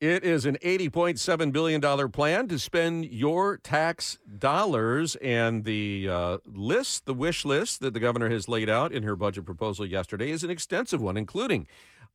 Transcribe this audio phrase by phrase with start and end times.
[0.00, 5.14] It is an $80.7 billion plan to spend your tax dollars.
[5.16, 9.14] And the uh, list, the wish list that the governor has laid out in her
[9.14, 11.68] budget proposal yesterday is an extensive one, including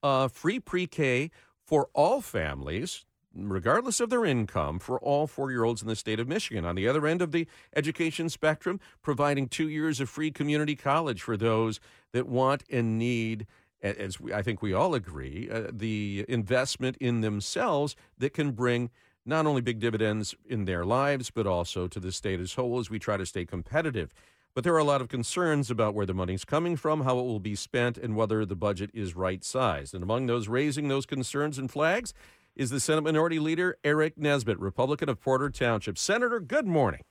[0.04, 1.32] uh, free pre K
[1.66, 6.20] for all families, regardless of their income, for all four year olds in the state
[6.20, 6.66] of Michigan.
[6.66, 11.22] On the other end of the education spectrum, providing two years of free community college
[11.22, 11.80] for those
[12.12, 13.48] that want and need
[13.82, 18.90] as we, I think we all agree, uh, the investment in themselves that can bring
[19.26, 22.90] not only big dividends in their lives, but also to the state as whole as
[22.90, 24.14] we try to stay competitive.
[24.56, 27.24] But there are a lot of concerns about where the money's coming from, how it
[27.24, 29.94] will be spent, and whether the budget is right sized.
[29.94, 32.14] And among those raising those concerns and flags
[32.56, 35.98] is the Senate Minority Leader Aric Nesbitt, Republican of Porter Township.
[35.98, 37.02] Senator, good morning.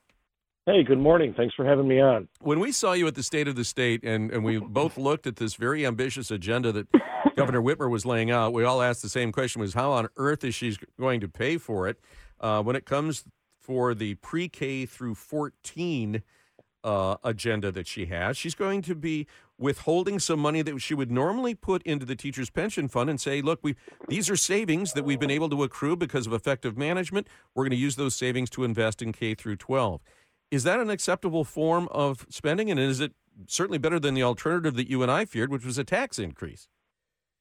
[0.68, 1.32] Hey, good morning.
[1.34, 2.28] Thanks for having me on.
[2.42, 5.26] When we saw you at the State of the State and, and we both looked
[5.26, 6.88] at this very ambitious agenda that
[7.36, 10.44] Governor Whitmer was laying out, we all asked the same question was how on earth
[10.44, 11.98] is she going to pay for it
[12.42, 13.24] uh, when it comes
[13.58, 16.22] for the pre-K through 14
[16.84, 18.36] uh, agenda that she has.
[18.36, 19.26] She's going to be
[19.56, 23.40] withholding some money that she would normally put into the teacher's pension fund and say,
[23.40, 23.74] look, we
[24.08, 27.26] these are savings that we've been able to accrue because of effective management.
[27.54, 30.02] We're going to use those savings to invest in K through 12.
[30.50, 32.70] Is that an acceptable form of spending?
[32.70, 33.12] And is it
[33.46, 36.68] certainly better than the alternative that you and I feared, which was a tax increase?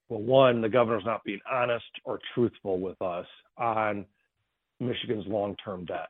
[0.09, 3.25] Well, one, the governor's not being honest or truthful with us
[3.57, 4.05] on
[4.79, 6.09] Michigan's long term debt.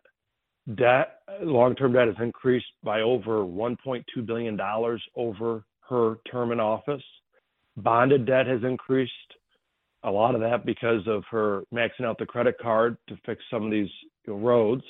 [0.75, 4.59] Debt, long term debt has increased by over $1.2 billion
[5.16, 7.03] over her term in office.
[7.78, 9.12] Bonded debt has increased,
[10.03, 13.66] a lot of that because of her maxing out the credit card to fix some
[13.66, 13.90] of these
[14.28, 14.84] roads.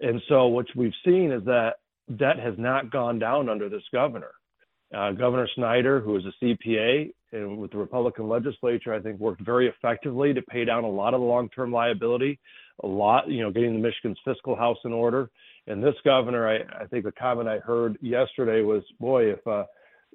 [0.00, 1.74] And so what we've seen is that
[2.16, 4.32] debt has not gone down under this governor.
[4.94, 9.44] Uh, governor Snyder, who is a CPA and with the Republican legislature, I think worked
[9.44, 12.40] very effectively to pay down a lot of the long-term liability,
[12.82, 15.30] a lot, you know, getting the Michigan's fiscal house in order.
[15.68, 19.64] And this governor, I, I think the comment I heard yesterday was, boy, if uh,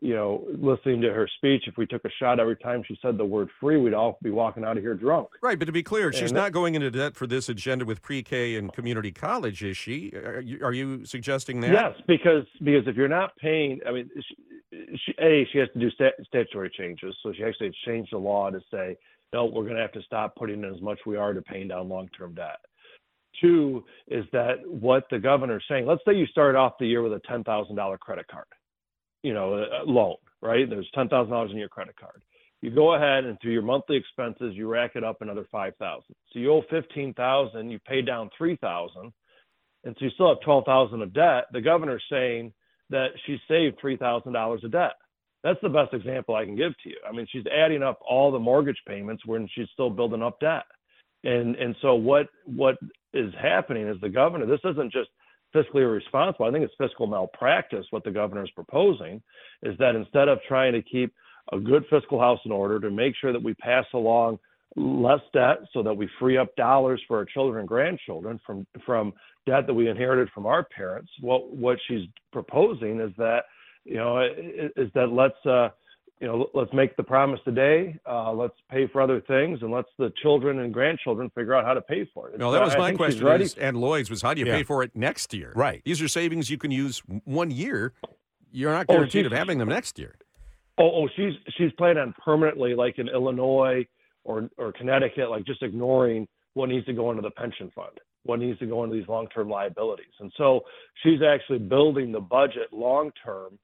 [0.02, 3.18] you know, listening to her speech, if we took a shot every time she said
[3.18, 5.30] the word free, we'd all be walking out of here drunk.
[5.42, 8.02] Right, but to be clear, she's and not going into debt for this agenda with
[8.02, 10.12] pre-K and community college, is she?
[10.14, 11.72] Are you, are you suggesting that?
[11.72, 15.80] Yes, because because if you're not paying, I mean, she, she, a she has to
[15.80, 18.98] do statutory changes, so she actually changed the law to say
[19.34, 21.68] no, we're going to have to stop putting in as much we are to paying
[21.68, 22.60] down long-term debt.
[23.42, 25.86] Two is that what the governor's saying.
[25.86, 28.46] Let's say you start off the year with a ten thousand dollar credit card
[29.26, 30.70] you know, a loan, right?
[30.70, 32.22] There's ten thousand dollars in your credit card.
[32.62, 36.16] You go ahead and through your monthly expenses, you rack it up another five thousand.
[36.32, 39.12] So you owe fifteen thousand, you pay down three thousand,
[39.84, 41.46] and so you still have twelve thousand of debt.
[41.54, 42.54] The governor's saying
[42.92, 44.94] that she saved three thousand dollars of debt.
[45.44, 46.98] That's the best example I can give to you.
[47.08, 50.66] I mean, she's adding up all the mortgage payments when she's still building up debt.
[51.24, 52.76] And and so what what
[53.16, 54.46] is happening is the governor.
[54.46, 55.10] This isn't just
[55.56, 56.46] fiscally irresponsible.
[56.46, 57.86] I think it's fiscal malpractice.
[57.92, 59.22] What the governor is proposing
[59.64, 61.14] is that instead of trying to keep
[61.52, 64.40] a good fiscal house in order to make sure that we pass along
[64.76, 69.14] less debt so that we free up dollars for our children and grandchildren from from
[69.46, 73.44] debt that we inherited from our parents what what she's proposing is that
[73.86, 74.20] you know
[74.76, 75.70] is that let's uh
[76.20, 78.00] you know, let's make the promise today.
[78.10, 81.74] Uh, let's pay for other things, and let's the children and grandchildren figure out how
[81.74, 82.40] to pay for it.
[82.40, 83.28] No, that was uh, my question.
[83.42, 84.56] Is, and Lloyd's was how do you yeah.
[84.56, 85.52] pay for it next year?
[85.56, 85.82] Right.
[85.84, 87.94] These are savings you can use one year.
[88.52, 90.16] You're not oh, guaranteed oh, of having them next year.
[90.78, 93.86] Oh, oh, she's she's planning on permanently, like in Illinois
[94.24, 98.40] or or Connecticut, like just ignoring what needs to go into the pension fund, what
[98.40, 100.62] needs to go into these long-term liabilities, and so
[101.04, 103.60] she's actually building the budget long-term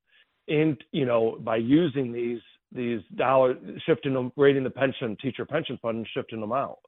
[0.47, 2.39] in you know by using these
[2.71, 6.79] these dollars shifting them raiding the pension teacher pension fund and shifting them out.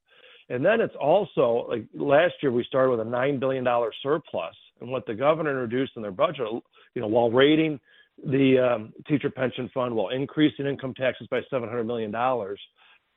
[0.50, 4.56] And then it's also like last year we started with a nine billion dollar surplus
[4.82, 6.48] and what the governor introduced in their budget
[6.96, 7.80] you know while raiding
[8.26, 12.60] the um, teacher pension fund while increasing income taxes by 700 million dollars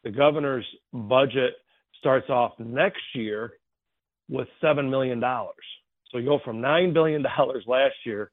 [0.05, 1.55] the governor's budget
[1.99, 3.55] starts off next year
[4.29, 5.55] with seven million dollars.
[6.11, 8.31] So you go from nine billion dollars last year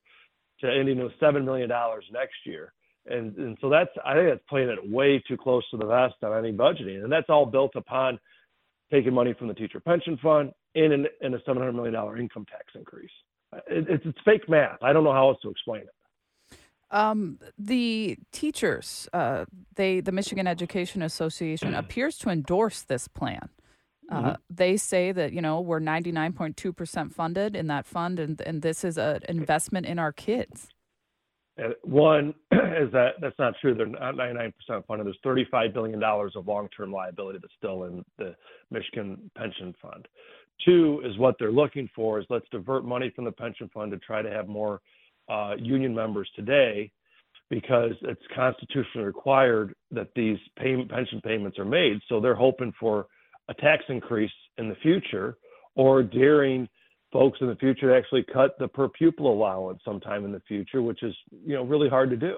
[0.64, 2.74] to ending with seven million dollars next year.
[3.06, 6.16] And and so that's I think that's playing it way too close to the vest
[6.24, 8.18] on any budgeting, and that's all built upon
[8.92, 12.18] taking money from the teacher pension fund in an, in a seven hundred million dollar
[12.18, 13.12] income tax increase.
[13.68, 14.82] It, it's it's fake math.
[14.82, 16.58] I don't know how else to explain it.
[16.92, 19.46] Um, the teachers, uh,
[19.76, 23.50] they the Michigan Education Association appears to endorse this plan.
[24.12, 24.32] Uh, mm-hmm.
[24.50, 28.98] they say that you know we're 99.2% funded in that fund and, and this is
[28.98, 30.68] an investment in our kids
[31.58, 34.52] uh, one is that that's not true they're not 99%
[34.88, 38.36] funded there's $35 billion of long-term liability that's still in the
[38.72, 40.08] Michigan pension fund.
[40.66, 43.98] Two is what they're looking for is let's divert money from the pension fund to
[44.00, 44.82] try to have more
[45.30, 46.92] uh, union members today
[47.50, 52.00] because it's constitutionally required that these pay- pension payments are made.
[52.08, 53.08] So they're hoping for
[53.50, 55.38] a tax increase in the future
[55.76, 56.68] or daring
[57.12, 60.82] folks in the future to actually cut the per pupil allowance sometime in the future,
[60.82, 62.38] which is you know really hard to do.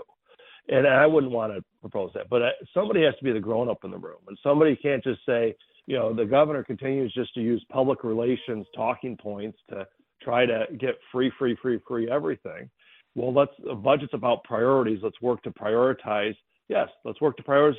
[0.68, 2.42] And I wouldn't want to propose that, but
[2.74, 5.56] somebody has to be the grown up in the room, and somebody can't just say,
[5.86, 9.86] you know, the governor continues just to use public relations talking points to
[10.22, 12.70] try to get free, free, free, free everything.
[13.14, 15.00] Well, let's a budget's about priorities.
[15.04, 16.36] Let's work to prioritize.
[16.68, 17.76] Yes, let's work to prioritize,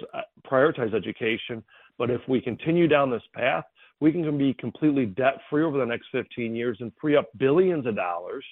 [0.50, 1.62] prioritize education.
[1.98, 3.64] But if we continue down this path,
[4.00, 7.86] we can be completely debt free over the next 15 years and free up billions
[7.86, 8.44] of dollars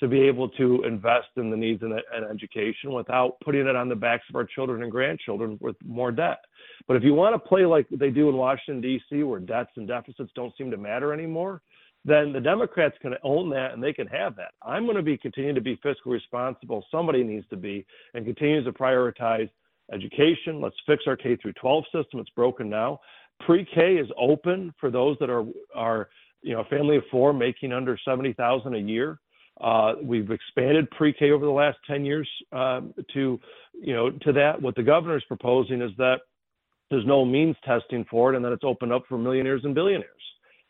[0.00, 1.94] to be able to invest in the needs and,
[2.30, 6.40] education without putting it on the backs of our children and grandchildren with more debt.
[6.86, 9.88] But if you want to play like they do in Washington, D.C., where debts and
[9.88, 11.62] deficits don't seem to matter anymore,
[12.04, 14.52] then the Democrats can own that and they can have that.
[14.62, 16.84] I'm going to be continuing to be fiscally responsible.
[16.90, 19.50] Somebody needs to be and continues to prioritize
[19.92, 20.60] education.
[20.60, 22.20] Let's fix our K through 12 system.
[22.20, 23.00] It's broken now.
[23.40, 25.44] Pre-K is open for those that are
[25.74, 26.08] are
[26.42, 29.18] you know a family of four making under 70,000 a year.
[29.60, 33.40] Uh, we've expanded pre-K over the last 10 years um, to,
[33.72, 34.60] you know, to that.
[34.60, 36.16] What the governor is proposing is that
[36.90, 40.10] there's no means testing for it, and that it's opened up for millionaires and billionaires.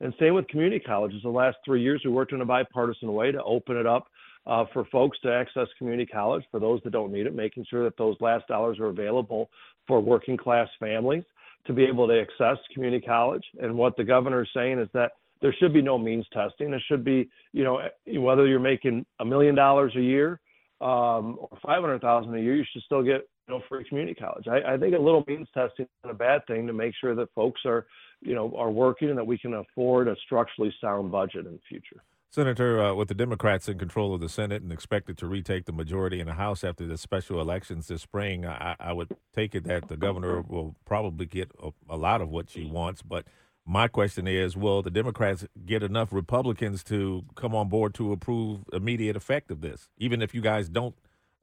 [0.00, 1.22] And same with community colleges.
[1.22, 4.06] The last three years, we worked in a bipartisan way to open it up
[4.46, 7.84] uh, for folks to access community college for those that don't need it, making sure
[7.84, 9.50] that those last dollars are available
[9.86, 11.24] for working class families
[11.66, 13.44] to be able to access community college.
[13.60, 15.12] And what the governor is saying is that
[15.42, 16.72] there should be no means testing.
[16.72, 17.80] It should be, you know,
[18.20, 20.40] whether you're making a million dollars a year
[20.80, 24.14] um, or five hundred thousand a year, you should still get you know free community
[24.14, 24.46] college.
[24.48, 27.32] I, I think a little means testing is a bad thing to make sure that
[27.34, 27.86] folks are,
[28.22, 31.60] you know, are working and that we can afford a structurally sound budget in the
[31.68, 32.02] future.
[32.36, 35.72] Senator, uh, with the Democrats in control of the Senate and expected to retake the
[35.72, 39.64] majority in the House after the special elections this spring, I, I would take it
[39.64, 43.24] that the governor will probably get a, a lot of what she wants, but
[43.64, 48.64] my question is will the Democrats get enough Republicans to come on board to approve
[48.70, 50.94] immediate effect of this, even if you guys don't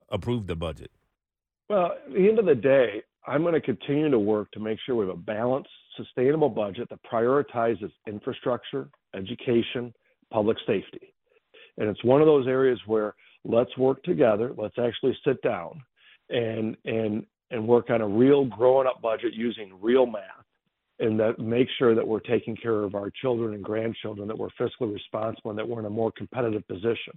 [0.09, 0.91] approve the budget?
[1.71, 4.77] Well, at the end of the day, I'm going to continue to work to make
[4.85, 9.91] sure we have a balanced, sustainable budget that prioritizes infrastructure, education,
[10.33, 11.13] public safety.
[11.77, 13.15] And it's one of those areas where
[13.45, 15.81] let's work together, let's actually sit down
[16.29, 20.43] and and and work on a real growing up budget using real math
[20.99, 24.49] and that make sure that we're taking care of our children and grandchildren, that we're
[24.59, 27.13] fiscally responsible, and that we're in a more competitive position.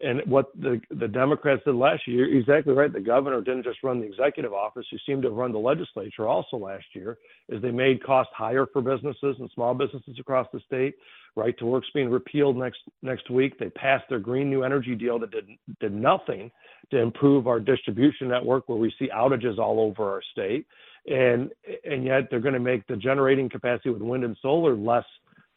[0.00, 2.92] And what the the Democrats did last year, exactly right.
[2.92, 6.28] The governor didn't just run the executive office; he seemed to have run the legislature
[6.28, 7.16] also last year.
[7.48, 10.96] Is they made costs higher for businesses and small businesses across the state.
[11.34, 13.58] Right to work's being repealed next next week.
[13.58, 15.48] They passed their green new energy deal that did
[15.80, 16.50] did nothing
[16.90, 20.66] to improve our distribution network, where we see outages all over our state
[21.06, 21.50] and
[21.84, 25.04] and yet they're going to make the generating capacity with wind and solar less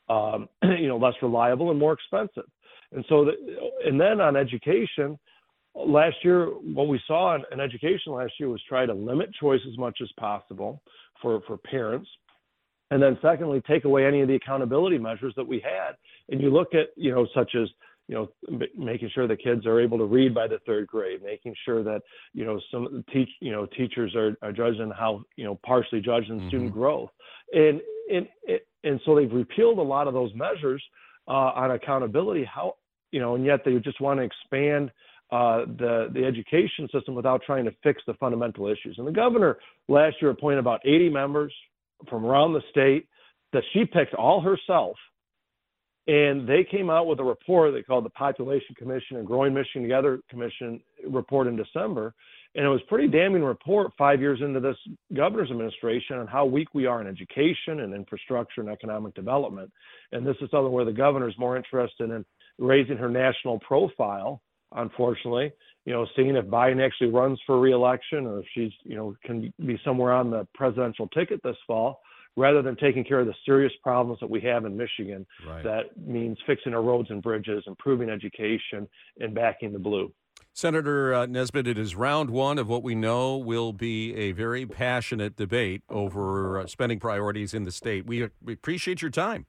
[0.09, 2.50] um, you know less reliable and more expensive.
[2.91, 3.33] And so, the,
[3.86, 5.18] and then on education,
[5.75, 9.62] last year what we saw in, in education last year was try to limit choice
[9.71, 10.81] as much as possible
[11.21, 12.09] for for parents.
[12.91, 15.95] And then secondly, take away any of the accountability measures that we had.
[16.30, 17.69] And you look at, you know, such as
[18.09, 21.54] you know, making sure the kids are able to read by the third grade, making
[21.63, 22.02] sure that
[22.33, 26.02] you know some teach you know teachers are, are judged on how you know partially
[26.02, 26.47] judged in mm-hmm.
[26.47, 27.11] student growth,
[27.54, 27.80] and
[28.11, 28.28] and
[28.83, 30.83] and so they've repealed a lot of those measures
[31.28, 32.44] uh, on accountability.
[32.44, 32.78] How
[33.11, 34.92] you know, and yet they just want to expand
[35.31, 38.95] uh, the the education system without trying to fix the fundamental issues.
[38.97, 41.54] And the governor last year appointed about 80 members
[42.09, 43.07] from around the state
[43.54, 44.95] that she picked all herself
[46.09, 49.83] and they came out with a report they called the Population Commission and Growing Michigan
[49.83, 52.16] Together Commission report in December.
[52.56, 54.75] And it was pretty damning report five years into this
[55.16, 59.71] governor's administration on how weak we are in education and infrastructure and economic development.
[60.11, 62.25] And this is something where the governor is more interested in
[62.59, 64.42] raising her national profile,
[64.75, 65.51] unfortunately,
[65.85, 69.51] you know, seeing if Biden actually runs for reelection or if she's, you know, can
[69.66, 72.01] be somewhere on the presidential ticket this fall
[72.35, 75.25] rather than taking care of the serious problems that we have in Michigan.
[75.47, 75.63] Right.
[75.63, 78.87] That means fixing our roads and bridges, improving education,
[79.19, 80.13] and backing the blue.
[80.54, 84.66] Senator uh, Nesbitt, it is round one of what we know will be a very
[84.66, 88.06] passionate debate over uh, spending priorities in the state.
[88.06, 89.45] We, we appreciate your time.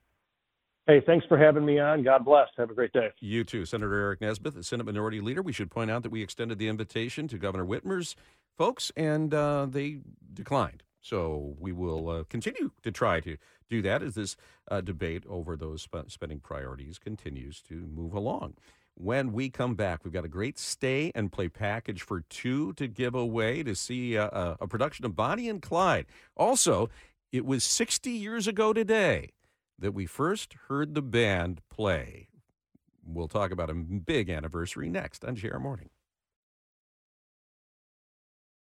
[0.87, 2.03] Hey, thanks for having me on.
[2.03, 2.47] God bless.
[2.57, 3.09] Have a great day.
[3.19, 3.65] You too.
[3.65, 5.43] Senator Aric Nesbitt, the Senate Minority Leader.
[5.43, 8.15] We should point out that we extended the invitation to Governor Whitmer's
[8.57, 9.99] folks, and uh, they
[10.33, 10.83] declined.
[10.99, 13.37] So we will uh, continue to try to
[13.69, 14.35] do that as this
[14.69, 18.55] uh, debate over those sp- spending priorities continues to move along.
[18.95, 22.87] When we come back, we've got a great stay and play package for two to
[22.87, 26.07] give away to see uh, a, a production of Bonnie and Clyde.
[26.35, 26.89] Also,
[27.31, 29.31] it was 60 years ago today
[29.81, 32.29] that we first heard the band play.
[33.05, 35.89] We'll talk about a big anniversary next on JR Morning.